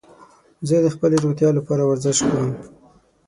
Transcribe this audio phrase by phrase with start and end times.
[0.67, 2.49] زه د خپلې روغتیا لپاره ورزش کوم.